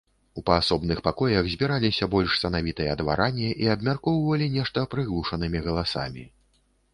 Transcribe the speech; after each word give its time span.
У 0.39 0.43
паасобных 0.45 1.01
пакоях 1.07 1.49
збіраліся 1.55 2.07
больш 2.13 2.31
санавітыя 2.43 2.95
дваране 3.03 3.49
і 3.67 3.69
абмяркоўвалі 3.75 4.49
нешта 4.57 4.87
прыглушанымі 4.97 5.63
галасамі. 5.69 6.25